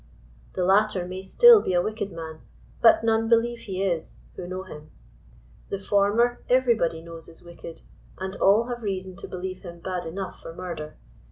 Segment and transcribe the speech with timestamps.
[0.53, 2.39] The latter may still be a wicked man,
[2.81, 4.89] but none believe he is, who know him.
[5.69, 7.83] The former every body knows is wicked,
[8.17, 10.95] and all have reason to believe him bad enough for murder.